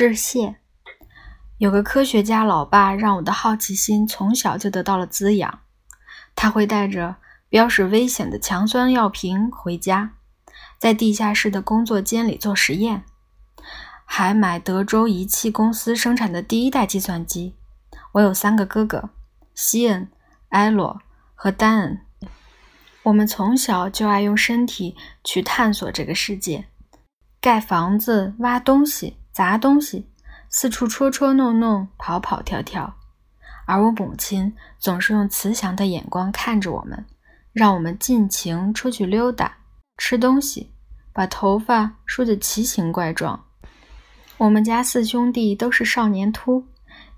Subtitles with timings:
[0.00, 0.56] 致谢。
[1.58, 5.60] 有个科学家老爸让我的好奇心从小就得到了滋养。
[6.34, 7.16] 他会带着
[7.50, 10.12] 标示危险的强酸药瓶回家，
[10.78, 13.04] 在地下室的工作间里做实验，
[14.06, 17.54] 还买德州仪器公司生产的第一代计算机。
[18.12, 19.10] 我有三个哥哥：
[19.54, 20.08] 西恩、
[20.48, 20.98] 埃罗
[21.34, 22.00] 和丹恩。
[23.02, 26.64] 我们从小就爱用身体去探索这个世界，
[27.38, 30.08] 盖房子、挖东西、砸东西。
[30.52, 32.96] 四处戳戳弄弄，跑跑跳跳，
[33.66, 37.06] 而我母亲总是用慈祥的眼光看着我们，
[37.52, 39.58] 让我们尽情出去溜达、
[39.96, 40.72] 吃东西，
[41.12, 43.44] 把头发梳得奇形怪状。
[44.38, 46.66] 我们家四兄弟都是少年秃，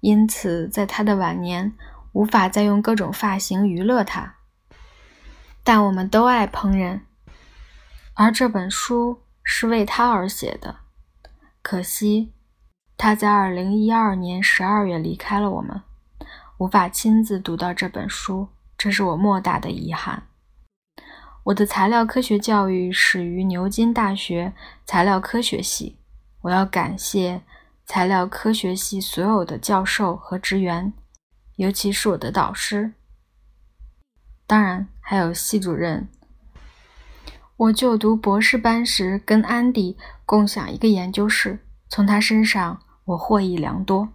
[0.00, 1.72] 因此在他的晚年
[2.10, 4.34] 无法再用各种发型娱乐他。
[5.62, 7.02] 但我们都爱烹饪，
[8.14, 10.78] 而这本书是为他而写的。
[11.62, 12.32] 可惜。
[12.96, 15.82] 他在二零一二年十二月离开了我们，
[16.58, 20.24] 无法亲自读到这本书，这是我莫大的遗憾。
[21.44, 24.52] 我的材料科学教育始于牛津大学
[24.84, 25.96] 材料科学系，
[26.42, 27.42] 我要感谢
[27.86, 30.92] 材料科学系所有的教授和职员，
[31.56, 32.92] 尤其是我的导师，
[34.46, 36.06] 当然还有系主任。
[37.56, 39.96] 我就读博士班时，跟安迪
[40.30, 42.80] 共享一个研究室，从他身上。
[43.04, 44.08] 我获益良多。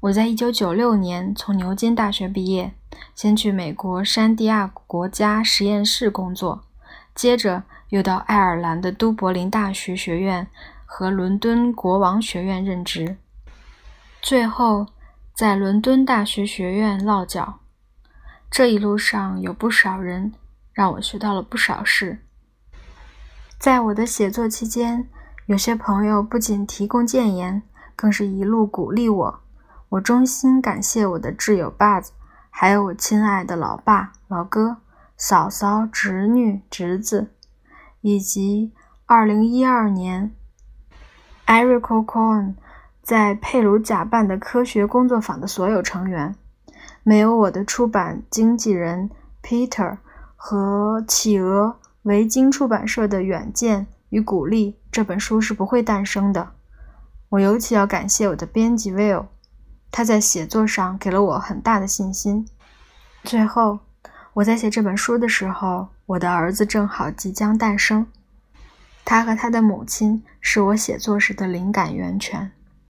[0.00, 2.72] 我在一九九六年从牛津大学毕业，
[3.14, 6.64] 先去美国山地亚国家实验室工作，
[7.14, 10.46] 接着又到爱尔兰的都柏林大学学院
[10.86, 13.18] 和伦敦国王学院任职，
[14.22, 14.86] 最后
[15.34, 17.58] 在伦敦大学学院落脚。
[18.50, 20.32] 这一路上有不少人
[20.72, 22.23] 让我学到了不少事。
[23.64, 25.08] 在我的写作期间，
[25.46, 27.62] 有些朋友不仅提供谏言。
[27.96, 29.40] 更是一路鼓励我，
[29.88, 32.08] 我衷心感谢我的挚友 Buzz，
[32.50, 34.76] 还有我亲爱的老爸、老哥、
[35.16, 37.32] 嫂嫂、侄女、侄子，
[38.02, 38.74] 以及
[39.06, 40.34] 2012年
[41.46, 42.56] Eric Cohen
[43.00, 46.36] 在佩鲁贾办的科学工作坊的所有成员。
[47.02, 49.08] 没有我的出版经纪人
[49.42, 49.96] Peter
[50.36, 56.50] 和企鹅维京出版社的远见与鼓励，这本书是不会诞生的。
[57.30, 59.24] 我尤其要感谢我的编辑 Will，
[59.90, 62.46] 他在写作上给了我很大的信心。
[63.22, 63.78] 最后，
[64.34, 68.06] 我在写这本书的时候，我的儿子正好即将诞生，
[69.02, 72.52] 他和他的母亲是我写作时的灵感源泉。